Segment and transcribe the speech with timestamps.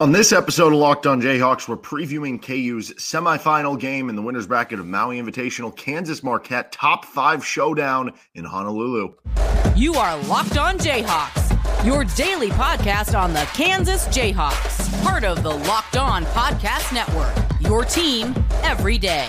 [0.00, 4.46] On this episode of Locked On Jayhawks, we're previewing KU's semifinal game in the winner's
[4.46, 9.14] bracket of Maui Invitational Kansas Marquette top five showdown in Honolulu.
[9.76, 15.54] You are Locked On Jayhawks, your daily podcast on the Kansas Jayhawks, part of the
[15.54, 18.34] Locked On Podcast Network, your team
[18.64, 19.28] every day.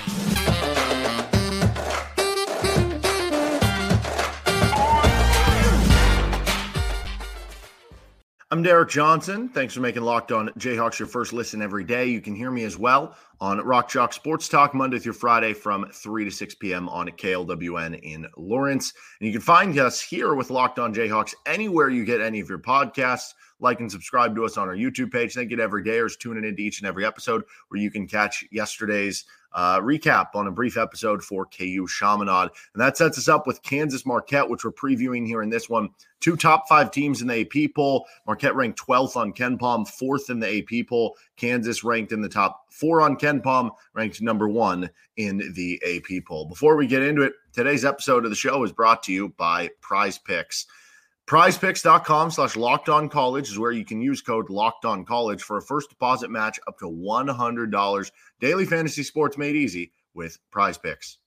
[8.51, 9.49] I'm Derek Johnson.
[9.49, 12.05] Thanks for making Locked On Jayhawks your first listen every day.
[12.05, 15.89] You can hear me as well on Rock Chalk Sports Talk Monday through Friday from
[15.91, 16.87] 3 to 6 p.m.
[16.89, 18.93] on KLWN in Lawrence.
[19.19, 22.47] And you can find us here with Locked On Jayhawks anywhere you get any of
[22.47, 23.33] your podcasts.
[23.59, 25.33] Like and subscribe to us on our YouTube page.
[25.33, 28.05] Thank you to every day or tuning into each and every episode where you can
[28.05, 29.25] catch yesterday's
[29.55, 32.49] uh, recap on a brief episode for KU Chaminade.
[32.73, 35.89] And that sets us up with Kansas Marquette, which we're previewing here in this one.
[36.19, 38.05] Two top five teams in the AP poll.
[38.27, 41.15] Marquette ranked 12th on KenPom, fourth in the AP poll.
[41.37, 46.45] Kansas ranked in the top four on KenPom, ranked number one in the AP poll.
[46.45, 49.69] Before we get into it, today's episode of the show is brought to you by
[49.81, 50.65] Prize Picks.
[51.27, 55.57] Prizepicks.com slash locked on college is where you can use code locked on college for
[55.57, 58.11] a first deposit match up to $100.
[58.39, 61.17] Daily fantasy sports made easy with prize picks.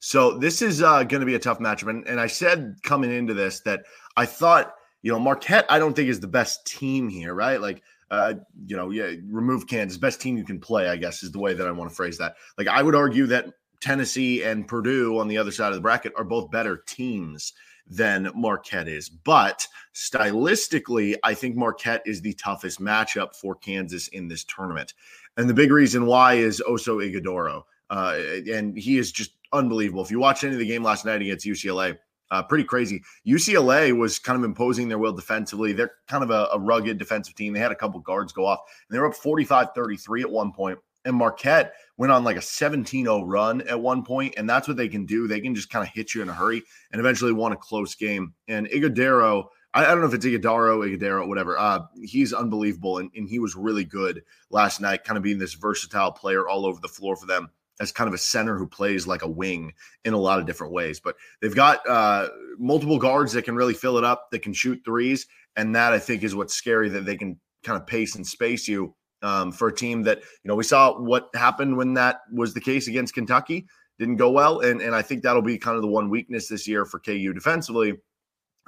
[0.00, 1.90] So this is uh, going to be a tough matchup.
[1.90, 3.84] And, and I said coming into this that
[4.16, 7.60] I thought, you know, Marquette, I don't think is the best team here, right?
[7.60, 8.34] Like, uh,
[8.66, 11.52] you know, yeah, remove Kansas, best team you can play, I guess is the way
[11.52, 12.36] that I want to phrase that.
[12.56, 16.14] Like, I would argue that Tennessee and Purdue on the other side of the bracket
[16.16, 17.52] are both better teams
[17.88, 19.08] than Marquette is.
[19.08, 24.94] But stylistically, I think Marquette is the toughest matchup for Kansas in this tournament.
[25.36, 27.62] And the big reason why is Oso Ighodaro.
[27.90, 28.18] Uh,
[28.52, 30.02] and he is just unbelievable.
[30.02, 31.96] If you watched any of the game last night against UCLA,
[32.30, 33.02] uh, pretty crazy.
[33.26, 35.72] UCLA was kind of imposing their will defensively.
[35.72, 37.54] They're kind of a, a rugged defensive team.
[37.54, 40.52] They had a couple guards go off, and they were up 45 33 at one
[40.52, 40.78] point.
[41.08, 44.76] And Marquette went on like a 17 0 run at one point, and that's what
[44.76, 45.26] they can do.
[45.26, 47.94] They can just kind of hit you in a hurry and eventually won a close
[47.94, 48.34] game.
[48.46, 51.58] And Ighodaro, I, I don't know if it's Ighodaro, Ighodaro, whatever.
[51.58, 55.54] Uh, he's unbelievable, and, and he was really good last night, kind of being this
[55.54, 57.48] versatile player all over the floor for them
[57.80, 59.72] as kind of a center who plays like a wing
[60.04, 61.00] in a lot of different ways.
[61.00, 64.82] But they've got uh, multiple guards that can really fill it up, that can shoot
[64.84, 65.26] threes.
[65.56, 68.68] And that I think is what's scary that they can kind of pace and space
[68.68, 72.54] you um, for a team that you know we saw what happened when that was
[72.54, 73.66] the case against Kentucky
[73.98, 76.68] didn't go well, and and I think that'll be kind of the one weakness this
[76.68, 77.94] year for KU defensively.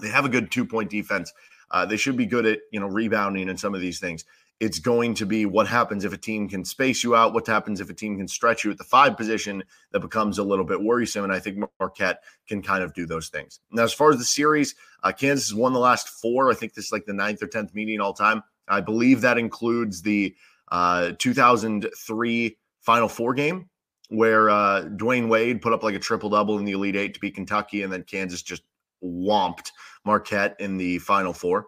[0.00, 1.32] They have a good two point defense.
[1.70, 4.24] Uh, they should be good at you know rebounding and some of these things.
[4.58, 7.32] It's going to be what happens if a team can space you out.
[7.32, 9.62] What happens if a team can stretch you at the five position
[9.92, 11.24] that becomes a little bit worrisome.
[11.24, 13.60] And I think Marquette can kind of do those things.
[13.72, 16.50] Now, as far as the series, uh, Kansas has won the last four.
[16.50, 18.42] I think this is like the ninth or tenth meeting all time.
[18.70, 20.34] I believe that includes the
[20.70, 23.68] uh, 2003 Final Four game
[24.10, 27.20] where uh, Dwyane Wade put up like a triple double in the Elite Eight to
[27.20, 28.62] beat Kentucky, and then Kansas just
[29.02, 29.70] whomped
[30.04, 31.66] Marquette in the Final Four.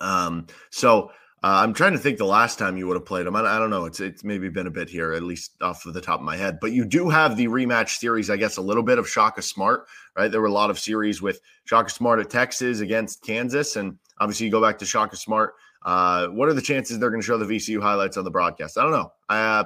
[0.00, 1.10] Um, so
[1.42, 3.34] uh, I'm trying to think the last time you would have played them.
[3.36, 3.86] I, I, don't know.
[3.86, 6.36] It's it's maybe been a bit here, at least off of the top of my
[6.36, 6.58] head.
[6.60, 9.86] But you do have the rematch series, I guess, a little bit of Shaka Smart,
[10.16, 10.30] right?
[10.30, 14.46] There were a lot of series with Shaka Smart at Texas against Kansas, and obviously
[14.46, 15.54] you go back to Shaka Smart
[15.86, 18.76] uh, what are the chances they're going to show the VCU highlights on the broadcast?
[18.76, 19.12] I don't know.
[19.28, 19.64] Uh,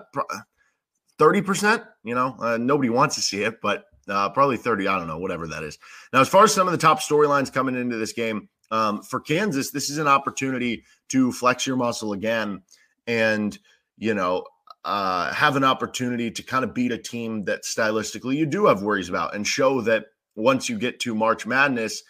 [1.19, 1.83] thirty percent.
[2.05, 4.87] You know, uh, nobody wants to see it, but uh, probably thirty.
[4.87, 5.79] I don't know, whatever that is.
[6.13, 9.19] Now, as far as some of the top storylines coming into this game um, for
[9.19, 12.63] Kansas, this is an opportunity to flex your muscle again,
[13.07, 13.59] and
[13.97, 14.45] you know,
[14.85, 18.83] uh, have an opportunity to kind of beat a team that stylistically you do have
[18.83, 20.05] worries about, and show that
[20.37, 22.03] once you get to March Madness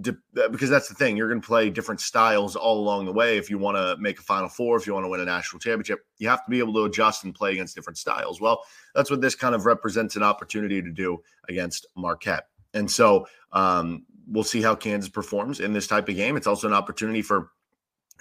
[0.00, 3.50] because that's the thing you're going to play different styles all along the way if
[3.50, 6.00] you want to make a final four if you want to win a national championship
[6.18, 8.40] you have to be able to adjust and play against different styles.
[8.40, 8.62] Well
[8.94, 12.46] that's what this kind of represents an opportunity to do against marquette.
[12.72, 16.36] And so um, we'll see how kansas performs in this type of game.
[16.36, 17.50] It's also an opportunity for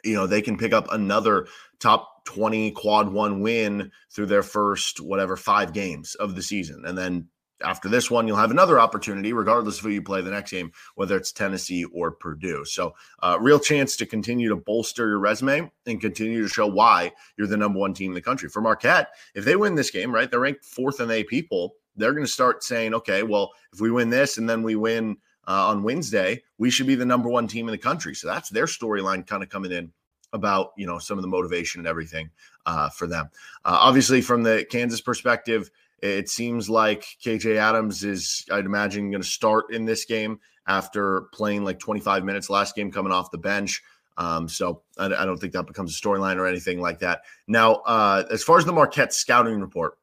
[0.03, 1.47] you know they can pick up another
[1.79, 6.97] top 20 quad one win through their first whatever five games of the season and
[6.97, 7.28] then
[7.64, 10.72] after this one, you'll have another opportunity, regardless of who you play the next game,
[10.96, 12.66] whether it's Tennessee or Purdue.
[12.66, 17.11] So, uh, real chance to continue to bolster your resume and continue to show why
[17.38, 18.50] you're the number one team in the country.
[18.50, 21.76] For Marquette, if they win this game, right, they're ranked fourth in the AP poll.
[21.96, 25.17] They're going to start saying, okay, well, if we win this and then we win
[25.47, 28.16] uh, on Wednesday, we should be the number one team in the country.
[28.16, 29.91] So that's their storyline kind of coming in
[30.32, 32.29] about you know some of the motivation and everything
[32.66, 33.29] uh, for them.
[33.66, 39.22] Uh, obviously, from the Kansas perspective, it seems like KJ Adams is, I'd imagine, going
[39.22, 43.37] to start in this game after playing like 25 minutes last game coming off the
[43.37, 43.81] bench.
[44.17, 47.22] Um, so I, I, don't think that becomes a storyline or anything like that.
[47.47, 49.97] Now, uh, as far as the Marquette scouting report,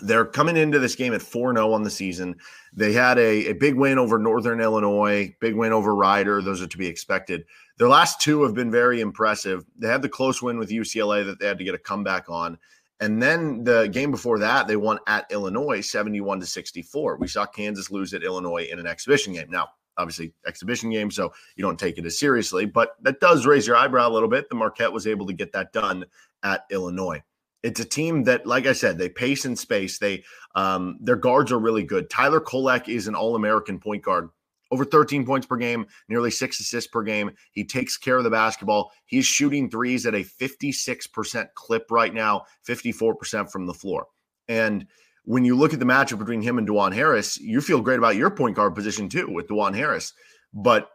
[0.00, 2.36] they're coming into this game at 4 0 on the season.
[2.72, 6.42] They had a, a big win over Northern Illinois, big win over Rider.
[6.42, 7.44] Those are to be expected.
[7.78, 9.64] Their last two have been very impressive.
[9.76, 12.58] They had the close win with UCLA that they had to get a comeback on.
[13.00, 17.16] And then the game before that, they won at Illinois 71 to 64.
[17.16, 19.50] We saw Kansas lose at Illinois in an exhibition game.
[19.50, 23.66] Now, obviously, exhibition game, so you don't take it as seriously, but that does raise
[23.66, 24.48] your eyebrow a little bit.
[24.48, 26.06] The Marquette was able to get that done
[26.42, 27.22] at Illinois.
[27.62, 29.98] It's a team that, like I said, they pace in space.
[29.98, 30.24] They
[30.54, 32.08] um, their guards are really good.
[32.08, 34.28] Tyler Kolek is an All-American point guard
[34.70, 37.30] over 13 points per game, nearly six assists per game.
[37.52, 38.92] He takes care of the basketball.
[39.06, 44.06] He's shooting threes at a 56% clip right now, 54% from the floor.
[44.48, 44.86] And
[45.24, 48.16] when you look at the matchup between him and Dajuan Harris, you feel great about
[48.16, 50.12] your point guard position too with Dajuan Harris.
[50.52, 50.88] But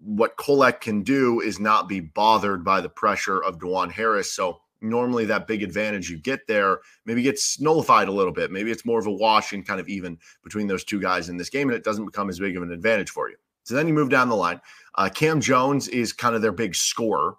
[0.00, 4.32] what Kolek can do is not be bothered by the pressure of Dajuan Harris.
[4.32, 8.50] So normally that big advantage you get there maybe gets nullified a little bit.
[8.50, 11.36] Maybe it's more of a wash and kind of even between those two guys in
[11.36, 13.36] this game, and it doesn't become as big of an advantage for you.
[13.64, 14.60] So then you move down the line.
[14.94, 17.34] Uh, Kam Jones is kind of their big scorer.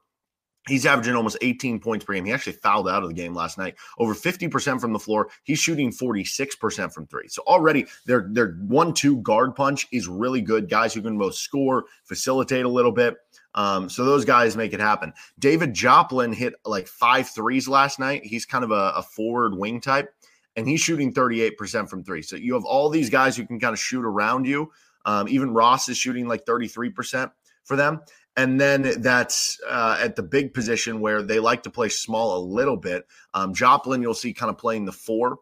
[0.68, 2.26] He's averaging almost 18 points per game.
[2.26, 3.76] He actually fouled out of the game last night.
[3.98, 5.30] Over 50% from the floor.
[5.44, 7.28] He's shooting 46% from three.
[7.28, 10.70] So already their their one-two guard punch is really good.
[10.70, 13.16] Guys who can both score, facilitate a little bit.
[13.56, 15.14] Um, so those guys make it happen.
[15.38, 18.24] David Joplin hit like five threes last night.
[18.24, 20.14] He's kind of a, a forward wing type,
[20.56, 22.22] and he's shooting 38% from three.
[22.22, 24.72] So you have all these guys who can kind of shoot around you.
[25.06, 27.32] Um, even Ross is shooting like 33%
[27.64, 28.02] for them.
[28.36, 32.46] And then that's uh, at the big position where they like to play small a
[32.46, 33.06] little bit.
[33.34, 35.40] Um, Joplin, you'll see kind of playing the four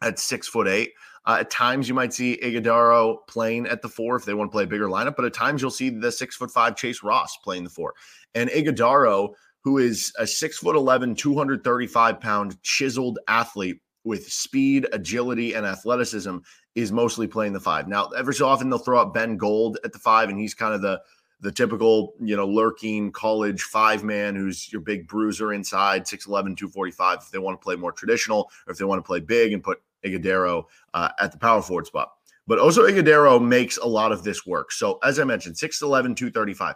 [0.00, 0.92] at six foot eight.
[1.24, 4.52] Uh, at times, you might see Ighodaro playing at the four if they want to
[4.52, 7.36] play a bigger lineup, but at times you'll see the six foot five Chase Ross
[7.38, 7.94] playing the four.
[8.34, 15.54] And Ighodaro, who is a six foot 11, 235 pound chiseled athlete with speed, agility,
[15.54, 16.38] and athleticism,
[16.74, 17.86] is mostly playing the five.
[17.86, 20.74] Now, every so often they'll throw up Ben Gold at the five, and he's kind
[20.74, 21.00] of the
[21.42, 27.18] the typical, you know, lurking college five man who's your big bruiser inside, 6'11, 245,
[27.20, 29.62] if they want to play more traditional or if they want to play big and
[29.62, 30.64] put Ighodaro
[30.94, 32.10] uh, at the power forward spot.
[32.46, 34.72] But also Ighodaro makes a lot of this work.
[34.72, 36.74] So as I mentioned, 6'11, 235.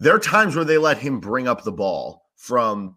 [0.00, 2.96] There are times where they let him bring up the ball from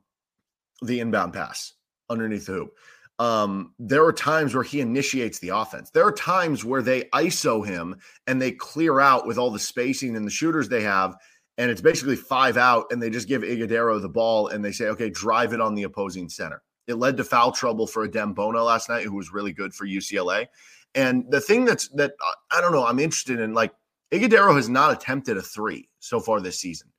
[0.82, 1.74] the inbound pass
[2.10, 2.74] underneath the hoop.
[3.20, 5.92] Um, there are times where he initiates the offense.
[5.92, 10.16] There are times where they ISO him and they clear out with all the spacing
[10.16, 11.16] and the shooters they have,
[11.58, 14.88] and it's basically five out, and they just give Ighodaro the ball and they say,
[14.88, 16.64] okay, drive it on the opposing center.
[16.88, 19.86] It led to foul trouble for Adem Bona last night, who was really good for
[19.86, 20.48] UCLA.
[20.96, 23.72] And the thing that's that uh, I don't know, I'm interested in like
[24.12, 26.90] Ighodaro has not attempted a three so far this season,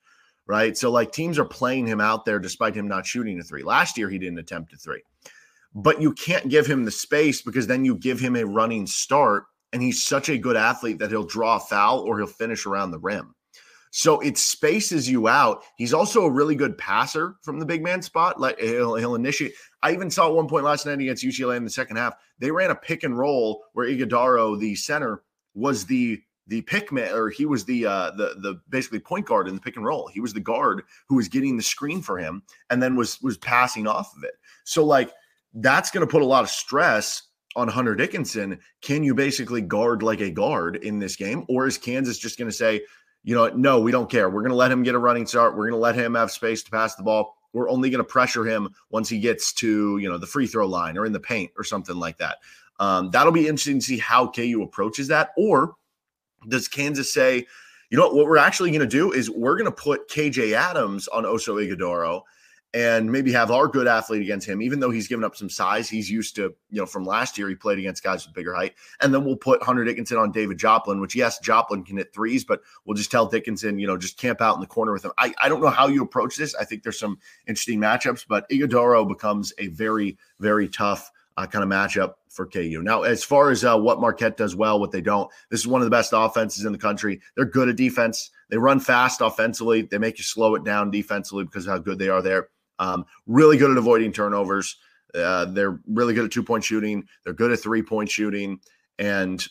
[0.46, 0.76] right?
[0.76, 3.62] So like teams are playing him out there despite him not shooting a three.
[3.62, 5.02] Last year he didn't attempt a three,
[5.74, 9.44] but you can't give him the space because then you give him a running start,
[9.72, 12.92] and he's such a good athlete that he'll draw a foul or he'll finish around
[12.92, 13.34] the rim.
[13.94, 15.64] So it spaces you out.
[15.76, 18.40] He's also a really good passer from the big man spot.
[18.40, 19.52] Like he'll, he'll initiate.
[19.82, 22.14] I even saw one point last night against UCLA in the second half.
[22.38, 25.22] They ran a pick and roll where Ighodaro, the center,
[25.54, 29.48] was the the pick man, or he was the uh, the the basically point guard
[29.48, 30.08] in the pick and roll.
[30.08, 33.38] He was the guard who was getting the screen for him and then was was
[33.38, 34.34] passing off of it.
[34.64, 35.12] So like
[35.54, 37.22] that's going to put a lot of stress
[37.54, 38.58] on Hunter Dickinson.
[38.80, 42.50] Can you basically guard like a guard in this game, or is Kansas just going
[42.50, 42.82] to say?
[43.24, 44.28] you know, no, we don't care.
[44.28, 45.56] We're going to let him get a running start.
[45.56, 47.36] We're going to let him have space to pass the ball.
[47.52, 50.66] We're only going to pressure him once he gets to, you know, the free throw
[50.66, 52.38] line or in the paint or something like that.
[52.80, 55.30] Um, that'll be interesting to see how KU approaches that.
[55.36, 55.74] Or
[56.48, 57.46] does Kansas say,
[57.90, 60.52] you know what, what we're actually going to do is we're going to put KJ
[60.52, 62.22] Adams on Oso Ighodaro
[62.74, 65.90] and maybe have our good athlete against him, even though he's given up some size.
[65.90, 68.74] He's used to, you know, from last year, he played against guys with bigger height.
[69.00, 72.44] And then we'll put Hunter Dickinson on David Joplin, which, yes, Joplin can hit threes,
[72.44, 75.12] but we'll just tell Dickinson, you know, just camp out in the corner with him.
[75.18, 76.54] I, I don't know how you approach this.
[76.54, 81.62] I think there's some interesting matchups, but Ighodaro becomes a very, very tough uh, kind
[81.62, 82.80] of matchup for KU.
[82.82, 85.82] Now, as far as uh, what Marquette does well, what they don't, this is one
[85.82, 87.20] of the best offenses in the country.
[87.36, 88.30] They're good at defense.
[88.48, 89.82] They run fast offensively.
[89.82, 92.48] They make you slow it down defensively because of how good they are there.
[92.82, 94.76] Um, really good at avoiding turnovers.
[95.14, 97.04] Uh, they're really good at two point shooting.
[97.24, 98.60] They're good at three point shooting.
[98.98, 99.46] And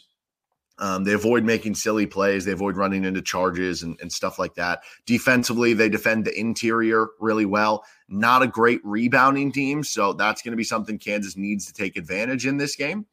[0.80, 2.44] um, they avoid making silly plays.
[2.44, 4.82] They avoid running into charges and, and, stuff like that.
[5.06, 7.86] Defensively, they defend the interior really well.
[8.10, 9.84] Not a great rebounding team.
[9.84, 13.06] So that's going to be something Kansas needs to take advantage in this game.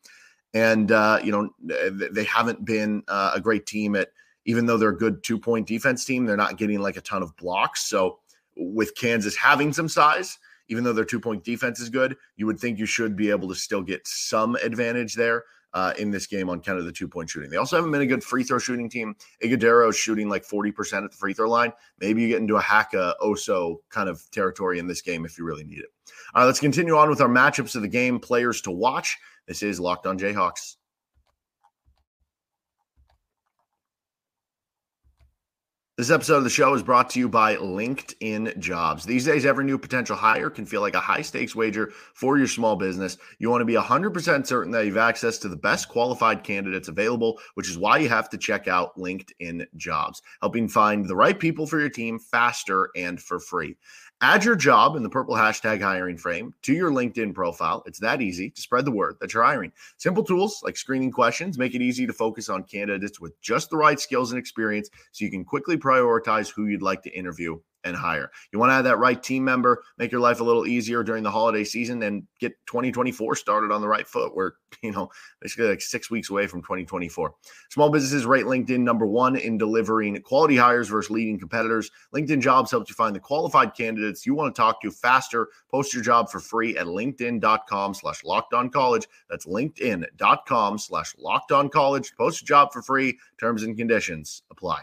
[0.55, 4.09] And, uh, you know, they haven't been uh, a great team at
[4.47, 7.23] even though they're a good two point defense team, they're not getting like a ton
[7.23, 7.85] of blocks.
[7.85, 8.21] So
[8.59, 10.39] with Kansas having some size,
[10.69, 13.49] even though their two point defense is good, you would think you should be able
[13.49, 15.45] to still get some advantage there.
[15.75, 17.51] Uh, in this game on kind of the two point shooting.
[17.51, 19.15] They also haven't been a good free throw shooting team.
[19.45, 21.75] Ighodaro is shooting like 40% at the free throw line.
[22.01, 25.65] Maybe you get into a Hack-a-Oso kind of territory in this game if you really
[25.65, 25.91] need it.
[26.35, 29.19] All right, let's continue on with our matchups of the game, players to watch.
[29.47, 30.78] This is Locked on Jayhawks.
[35.99, 39.05] This episode of the show is brought to you by LinkedIn Jobs.
[39.05, 42.47] These days, every new potential hire can feel like a high stakes wager for your
[42.47, 43.19] small business.
[43.41, 46.87] You want to be 100% certain that you have access to the best qualified candidates
[46.87, 51.37] available, which is why you have to check out LinkedIn Jobs, helping find the right
[51.37, 53.75] people for your team faster and for free.
[54.21, 57.85] Add your job in the purple hashtag hiring frame to your LinkedIn profile.
[57.87, 59.71] It's that easy to spread the word that you're hiring.
[59.97, 63.77] Simple tools like screening questions make it easy to focus on candidates with just the
[63.77, 67.97] right skills and experience so you can quickly prioritize who you'd like to interview and
[67.97, 68.31] hire.
[68.53, 71.23] You want to have that right team member, make your life a little easier during
[71.23, 74.35] the holiday season and get 2024 started on the right foot.
[74.35, 77.35] We're, you know, basically like six weeks away from 2024.
[77.71, 81.91] Small businesses rate LinkedIn number one in delivering quality hires versus leading competitors.
[82.15, 85.49] LinkedIn jobs helps you find the qualified candidates you want to talk to faster.
[85.71, 89.07] Post your job for free at LinkedIn.com slash locked on college.
[89.31, 92.13] That's LinkedIn.com slash locked on college.
[92.17, 93.19] Post your job for free.
[93.39, 94.83] Terms and conditions apply.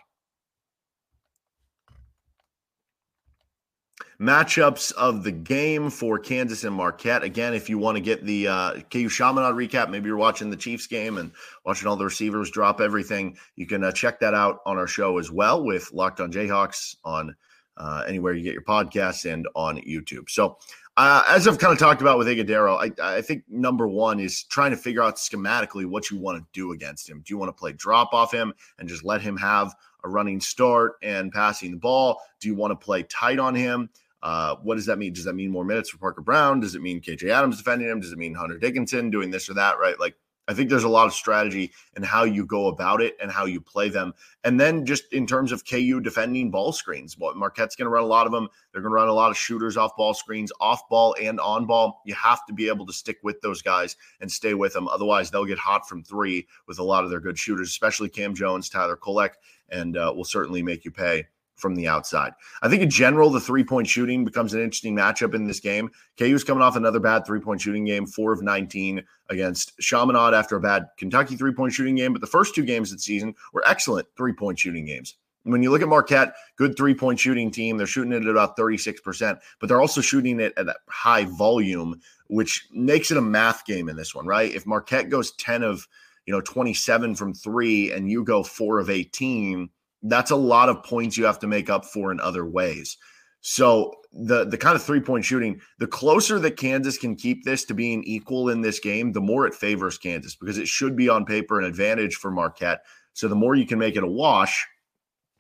[4.20, 7.24] Matchups of the game for Kansas and Marquette.
[7.24, 10.58] Again, if you want to get the uh, KU Chaminade recap, maybe you're watching the
[10.58, 11.32] Chiefs game and
[11.66, 15.18] watching all the receivers drop everything, you can uh, check that out on our show
[15.18, 17.36] as well with Locked on Jayhawks on
[17.78, 20.30] uh, anywhere you get your podcasts and on YouTube.
[20.30, 20.58] So,
[20.98, 24.44] uh, as I've kind of talked about with Ighodaro, I, I think number one is
[24.44, 27.22] trying to figure out schematically what you want to do against him.
[27.26, 30.40] Do you want to play drop off him and just let him have a running
[30.40, 32.22] start and passing the ball?
[32.40, 33.90] Do you want to play tight on him?
[34.26, 35.14] Uh, what does that mean?
[35.14, 36.60] Does that mean more minutes for Parker Braun?
[36.60, 38.00] Does it mean KJ Adams defending him?
[38.00, 39.78] Does it mean Hunter Dickinson doing this or that?
[39.78, 40.00] Right?
[40.00, 40.16] Like,
[40.48, 43.46] I think there's a lot of strategy in how you go about it and how
[43.46, 44.16] you play them.
[44.44, 48.08] And then just in terms of KU defending ball screens, Marquette's going to run a
[48.08, 48.48] lot of them.
[48.74, 51.68] They're going to run a lot of shooters off ball screens, off ball and on
[51.68, 52.02] ball.
[52.04, 54.88] You have to be able to stick with those guys and stay with them.
[54.88, 58.34] Otherwise, they'll get hot from three with a lot of their good shooters, especially Kam
[58.34, 59.34] Jones, Tyler Kolek,
[59.70, 62.34] and uh, will certainly make you pay from the outside.
[62.62, 65.90] I think in general, the three point shooting becomes an interesting matchup in this game.
[66.18, 70.34] KU KU's coming off another bad three point shooting game, four of 19 against Chaminade
[70.34, 72.14] after a bad Kentucky three point shooting game.
[72.14, 75.16] But the first two games of the season were excellent three point shooting games.
[75.44, 78.58] When you look at Marquette, good three point shooting team, they're shooting it at about
[78.58, 83.66] 36%, but they're also shooting it at a high volume, which makes it a math
[83.66, 84.54] game in this one, right?
[84.54, 85.88] If Marquette goes 10 of
[86.26, 89.70] you know 27 from three and you go four of 18
[90.06, 92.98] that's a lot of points you have to make up for in other ways.
[93.42, 97.66] So the the kind of three point shooting, the closer that Kansas can keep this
[97.66, 101.10] to being equal in this game, the more it favors Kansas because it should be
[101.10, 102.82] on paper an advantage for Marquette.
[103.14, 104.66] So the more you can make it a wash,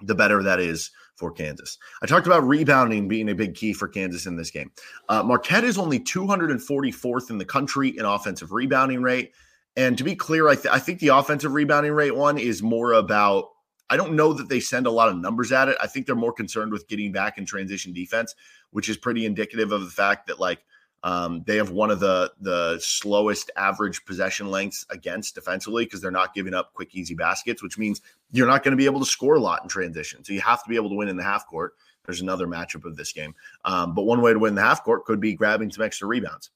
[0.01, 1.77] the better that is for Kansas.
[2.01, 4.71] I talked about rebounding being a big key for Kansas in this game.
[5.09, 9.31] Uh, Marquette is only 244th in the country in offensive rebounding rate.
[9.77, 12.93] And to be clear, I, th- I think the offensive rebounding rate one is more
[12.93, 13.45] about
[13.89, 15.77] I don't know that they send a lot of numbers at it.
[15.81, 18.35] I think they're more concerned with getting back in transition defense,
[18.71, 20.63] which is pretty indicative of the fact that like
[21.03, 26.09] um, they have one of the the slowest average possession lengths against defensively because they're
[26.09, 28.01] not giving up quick, easy baskets, which means
[28.31, 30.23] you're not going to be able to score a lot in transition.
[30.23, 31.75] So you have to be able to win in the half court.
[32.05, 35.05] There's another matchup of this game, um, but one way to win the half court
[35.05, 36.49] could be grabbing some extra rebounds.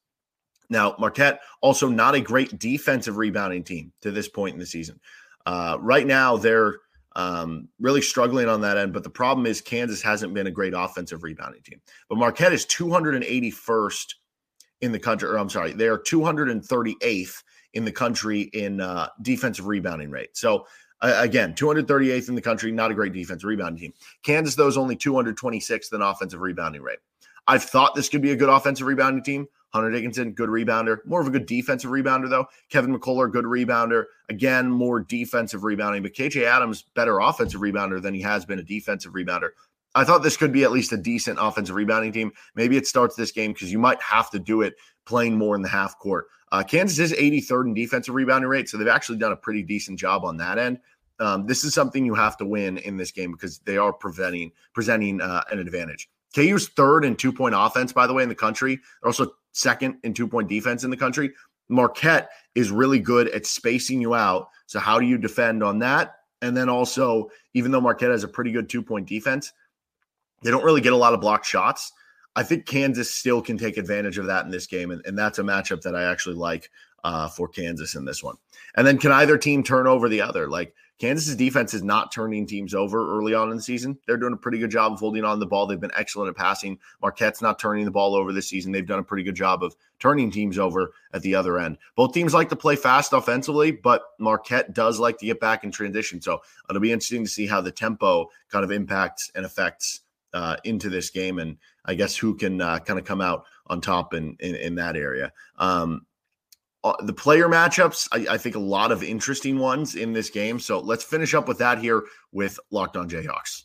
[0.72, 5.00] Now, Marquette also not a great defensive rebounding team to this point in the season.
[5.46, 6.78] Uh, right now, they're
[7.16, 8.94] um, really struggling on that end.
[8.94, 11.82] But the problem is Kansas hasn't been a great offensive rebounding team.
[12.08, 14.14] But Marquette is 281st
[14.82, 19.68] in the country, or I'm sorry, they are 238th in the country in uh, defensive
[19.68, 20.36] rebounding rate.
[20.36, 20.66] So
[21.02, 23.94] uh, again, 238th in the country, not a great defensive rebounding team.
[24.24, 27.00] Kansas, though, is only 226th in offensive rebounding rate.
[27.48, 29.48] I've thought this could be a good offensive rebounding team.
[29.70, 31.06] Hunter Dickinson, good rebounder.
[31.06, 32.48] More of a good defensive rebounder, though.
[32.70, 34.06] Kevin McCullar, good rebounder.
[34.30, 36.02] Again, more defensive rebounding.
[36.02, 39.50] But KJ Adams, better offensive rebounder than he has been a defensive rebounder.
[39.96, 42.32] I thought this could be at least a decent offensive rebounding team.
[42.56, 45.62] Maybe it starts this game because you might have to do it playing more in
[45.62, 46.28] the half court.
[46.52, 50.00] Uh, Kansas is 83rd in defensive rebounding rate, so they've actually done a pretty decent
[50.00, 50.80] job on that end.
[51.20, 54.52] Um, this is something you have to win in this game because they are preventing
[54.74, 56.10] presenting uh, an advantage.
[56.36, 58.76] KU's third in two point offense, by the way, in the country.
[58.76, 61.32] They're also second in two point defense in the country.
[61.70, 64.50] Marquette is really good at spacing you out.
[64.66, 66.16] So, how do you defend on that?
[66.42, 69.52] And then also, even though Marquette has a pretty good two point defense,
[70.44, 71.92] they don't really get a lot of blocked shots.
[72.36, 74.92] I think Kansas still can take advantage of that in this game.
[74.92, 76.70] And, and that's a matchup that I actually like
[77.04, 78.38] uh, for Kansas in this one.
[78.76, 80.48] And then can either team turn over the other?
[80.48, 83.98] Like Kansas's defense is not turning teams over early on in the season.
[84.06, 85.66] They're doing a pretty good job of holding on the ball.
[85.66, 86.78] They've been excellent at passing.
[87.02, 88.72] Marquette's not turning the ball over this season.
[88.72, 91.78] They've done a pretty good job of turning teams over at the other end.
[91.96, 95.72] Both teams like to play fast offensively, but Marquette does like to get back in
[95.72, 96.22] transition.
[96.22, 100.02] So it'll be interesting to see how the tempo kind of impacts and affects
[100.34, 103.82] uh, into this game, and I guess who can uh, kind of come out on
[103.82, 105.32] top in in, in that area.
[105.58, 106.06] Um,
[106.84, 110.60] uh, the player matchups, I, I, think a lot of interesting ones in this game.
[110.60, 113.64] So let's finish up with that here with Locked On Jayhawks.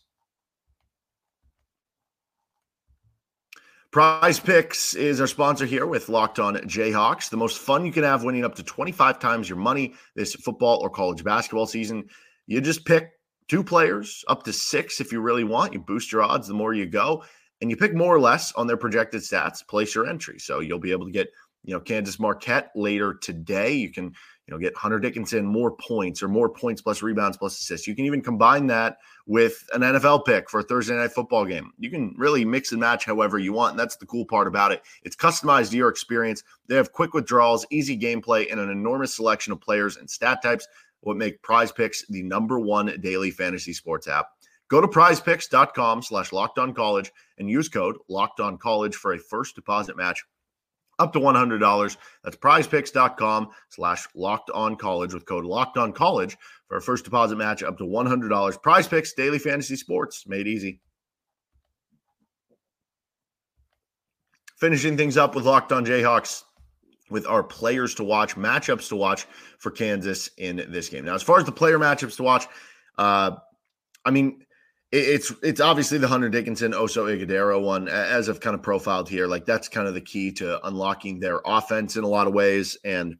[3.93, 7.31] Prize Picks is our sponsor here with Locked On Jayhawks.
[7.31, 10.81] The most fun you can have winning up to 25 times your money this football
[10.83, 12.09] or college basketball season.
[12.49, 13.13] You just pick
[13.47, 15.73] two players, up to six if you really want.
[15.73, 17.23] You boost your odds the more you go,
[17.61, 20.41] and you pick more or less on their projected stats, place your entry.
[20.41, 21.29] So you'll be able to get
[21.65, 23.73] you know, Kansas Marquette later today.
[23.73, 27.59] You can, you know, get Hunter Dickinson more points or more points plus rebounds plus
[27.59, 27.87] assists.
[27.87, 31.73] You can even combine that with an NFL pick for a Thursday night football game.
[31.79, 33.73] You can really mix and match however you want.
[33.73, 34.83] And that's the cool part about it.
[35.03, 36.43] It's customized to your experience.
[36.69, 40.69] They have quick withdrawals, easy gameplay, and an enormous selection of players and stat types.
[41.01, 44.29] What make Prize Picks the number one daily fantasy sports app.
[44.69, 50.25] Go to prizepicks.com slash college and use code locked college for a first deposit match
[50.99, 51.97] up to $100.
[52.23, 56.37] That's prizepicks.com slash locked on college with code locked on college
[56.69, 58.63] for a first deposit match up to $100.
[58.63, 60.81] Prize picks, daily fantasy sports, made easy.
[64.59, 66.45] Finishing things up with Locked on Jayhawks
[67.11, 69.27] with our players to watch, matchups to watch
[69.59, 71.05] for Kansas in this game.
[71.05, 72.47] Now, as far as the player matchups to watch,
[72.97, 73.33] uh,
[74.05, 74.45] I mean,
[74.95, 79.27] it's it's obviously the Hunter Dickinson Oso Ighodaro one as I've kind of profiled here.
[79.27, 82.79] Like that's kind of the key to unlocking their offense in a lot of ways.
[82.85, 83.17] And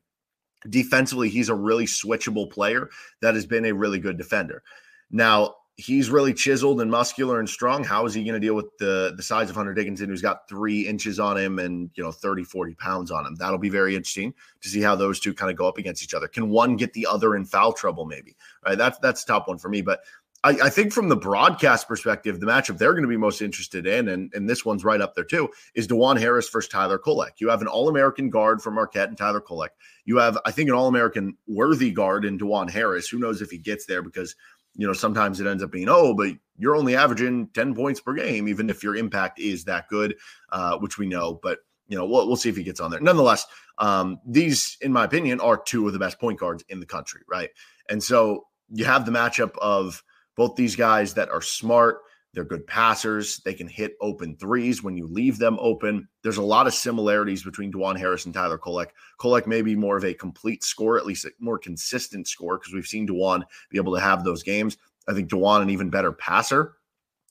[0.71, 2.91] defensively, he's a really switchable player
[3.23, 4.63] that has been a really good defender.
[5.11, 7.83] Now he's really chiseled and muscular and strong.
[7.83, 10.49] How is he going to deal with the the size of Hunter Dickinson, who's got
[10.49, 13.35] three inches on him and you know 30, 40 pounds on him?
[13.35, 16.15] That'll be very interesting to see how those two kind of go up against each
[16.15, 16.29] other.
[16.29, 18.07] Can one get the other in foul trouble?
[18.07, 18.79] Maybe right.
[18.79, 19.83] That's that's the top one for me.
[19.83, 20.01] But
[20.45, 24.09] I, think from the broadcast perspective, the matchup they're going to be most interested in,
[24.09, 27.33] and, and this one's right up there too, is Dajuan Harris versus Tyler Kolek.
[27.39, 29.71] You have an All American guard for Marquette and Tyler Kolek.
[30.05, 33.09] You have, I think, an All American worthy guard in Dajuan Harris.
[33.09, 34.37] Who knows if he gets there because,
[34.77, 38.13] you know, sometimes it ends up being, oh, but you're only averaging 10 points per
[38.13, 40.15] game, even if your impact is that good,
[40.53, 41.41] uh, which we know.
[41.43, 43.01] But, you know, we'll, we'll see if he gets on there.
[43.01, 43.47] Nonetheless,
[43.79, 47.23] um, these, in my opinion, are two of the best point guards in the country,
[47.31, 47.49] right?
[47.89, 50.03] And so you have the matchup of,
[50.37, 52.01] both these guys that are smart,
[52.35, 53.39] they're good passers.
[53.45, 56.09] They can hit open threes when you leave them open.
[56.23, 58.89] There's a lot of similarities between Dajuan Harris and Tyler Kolek.
[59.21, 62.75] Kolek may be more of a complete score, at least a more consistent score, because
[62.75, 64.77] we've seen Dajuan be able to have those games.
[65.09, 66.75] I think Dajuan an even better passer,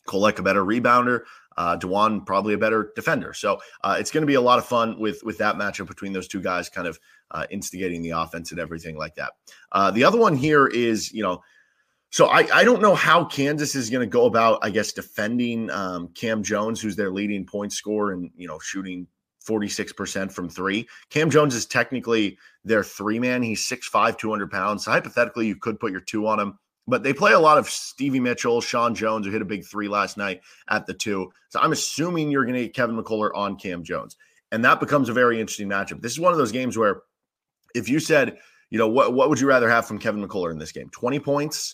[0.07, 1.23] Kolek a better rebounder,
[1.57, 3.33] uh, Dajuan probably a better defender.
[3.33, 6.13] So uh, it's going to be a lot of fun with with that matchup between
[6.13, 6.97] those two guys, kind of
[7.31, 9.33] uh, instigating the offense and everything like that.
[9.71, 11.41] Uh, the other one here is, you know,
[12.13, 15.71] so I, I don't know how Kansas is going to go about, I guess, defending
[15.71, 19.07] um, Kam Jones, who's their leading point scorer and, you know, shooting
[19.43, 20.87] 46% from three.
[21.09, 23.41] Kam Jones is technically their three man.
[23.41, 24.85] He's 6'5, 200 pounds.
[24.85, 26.59] So hypothetically, you could put your two on him.
[26.87, 29.87] But they play a lot of Stevie Mitchell, Sean Jones, who hit a big three
[29.87, 31.31] last night at the two.
[31.49, 34.17] So I'm assuming you're going to get Kevin McCullar on Kam Jones.
[34.51, 36.03] And that becomes a very interesting matchup.
[36.03, 37.01] This is one of those games where
[37.73, 38.37] if you said,
[38.69, 40.91] you know, what, what would you rather have from Kevin McCullar in this game?
[40.91, 41.73] 20 points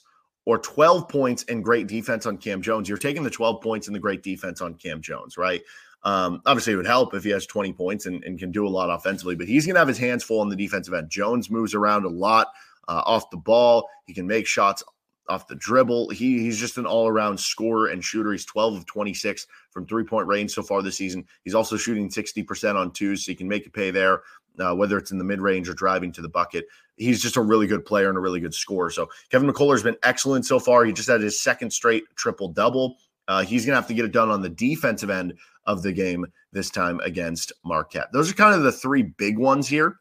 [0.50, 3.96] or 12 points and great defense on Kam Jones, you're taking the 12 points and
[3.96, 5.62] the great defense on Kam Jones, right?
[6.02, 8.68] Um, obviously, it would help if he has 20 points and, and can do a
[8.68, 11.12] lot offensively, but he's going to have his hands full on the defensive end.
[11.12, 12.48] Jones moves around a lot
[12.88, 13.88] uh, off the ball.
[14.08, 14.82] He can make shots
[15.28, 16.10] off the dribble.
[16.10, 18.32] He, he's just an all around scorer and shooter.
[18.32, 21.28] He's 12 of 26 from three point range so far this season.
[21.44, 24.24] He's also shooting 60% on twos, so he can make a pay there
[24.60, 26.66] uh, whether it's in the mid range or driving to the bucket.
[26.96, 28.90] He's just a really good player and a really good scorer.
[28.90, 30.86] So Kevin McCullar has been excellent so far.
[30.86, 32.98] He just had his second straight triple double.
[33.28, 35.94] Uh, he's going to have to get it done on the defensive end of the
[35.94, 38.12] game this time against Marquette.
[38.12, 40.00] Those are kind of the three big ones here.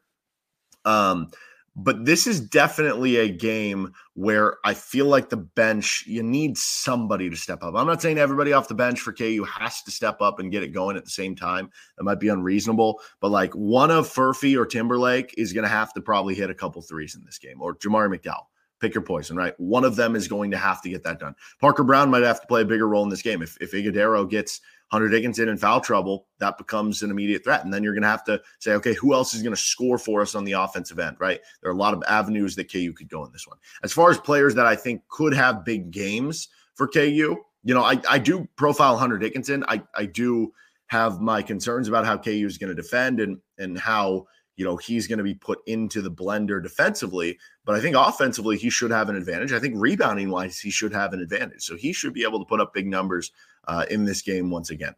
[0.83, 1.29] Um,
[1.75, 7.29] but this is definitely a game where I feel like the bench, you need somebody
[7.29, 7.75] to step up.
[7.75, 10.63] I'm not saying everybody off the bench for KU has to step up and get
[10.63, 11.69] it going at the same time.
[11.97, 15.93] That might be unreasonable, but like one of Furphy or Timberlake is going to have
[15.93, 18.45] to probably hit a couple threes in this game, or Jamari McDowell,
[18.79, 19.53] Pick your poison, right?
[19.59, 21.35] One of them is going to have to get that done.
[21.59, 23.41] Parker Braun might have to play a bigger role in this game.
[23.41, 27.63] If, if Ighodaro gets Hunter Dickinson in foul trouble, that becomes an immediate threat.
[27.63, 29.97] And then you're going to have to say, okay, who else is going to score
[29.97, 31.39] for us on the offensive end, right?
[31.61, 33.57] There are a lot of avenues that KU could go in this one.
[33.83, 37.83] As far as players that I think could have big games for KU, you know,
[37.83, 39.63] I, I do profile Hunter Dickinson.
[39.67, 40.53] I, I do
[40.87, 44.25] have my concerns about how KU is going to defend and and how
[44.59, 48.57] you know he's going to be put into the blender defensively but i think offensively
[48.57, 49.53] he should have an advantage.
[49.53, 51.63] I think rebounding wise he should have an advantage.
[51.63, 53.31] So he should be able to put up big numbers
[53.67, 54.95] uh, in this game once again.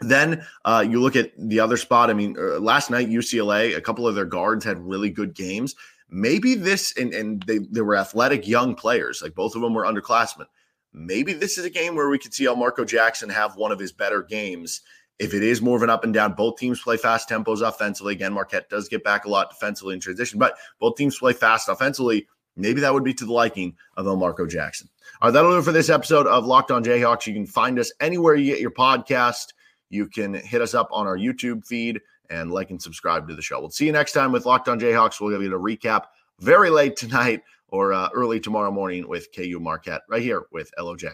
[0.00, 3.80] Then uh, you look at the other spot i mean uh, last night ucla a
[3.80, 5.76] couple of their guards had really good games.
[6.12, 9.84] Maybe this and, and they, they were athletic young players like both of them were
[9.84, 10.46] underclassmen.
[10.92, 13.92] Maybe this is a game where we could see Elmarko Jackson have one of his
[13.92, 14.80] better games
[15.20, 18.14] if it is more of an up and down, both teams play fast tempos offensively.
[18.14, 21.68] Again, Marquette does get back a lot defensively in transition, but both teams play fast
[21.68, 22.26] offensively.
[22.56, 24.88] Maybe that would be to the liking of Elmarko Jackson.
[25.20, 27.26] All right, that'll do it for this episode of Locked On Jayhawks.
[27.26, 29.48] You can find us anywhere you get your podcast.
[29.90, 33.42] You can hit us up on our YouTube feed and like and subscribe to the
[33.42, 33.60] show.
[33.60, 35.20] We'll see you next time with Locked On Jayhawks.
[35.20, 36.04] We'll give you a recap
[36.40, 41.12] very late tonight or uh, early tomorrow morning with KU Marquette right here with LOJ.